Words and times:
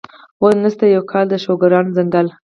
اوس 0.41 0.53
نشته، 0.63 0.85
یو 0.87 1.03
کال 1.11 1.25
یې 1.27 1.29
د 1.31 1.33
شوکران 1.45 1.85
ځنګل. 1.95 2.27